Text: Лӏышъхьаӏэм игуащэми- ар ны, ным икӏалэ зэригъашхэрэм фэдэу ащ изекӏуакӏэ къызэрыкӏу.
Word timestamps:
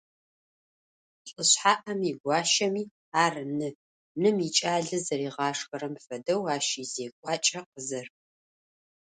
Лӏышъхьаӏэм 1.29 1.99
игуащэми- 2.09 2.83
ар 3.23 3.35
ны, 3.57 3.69
ным 4.21 4.37
икӏалэ 4.47 4.97
зэригъашхэрэм 5.05 5.95
фэдэу 6.05 6.43
ащ 6.55 6.67
изекӏуакӏэ 6.83 7.61
къызэрыкӏу. 7.71 8.23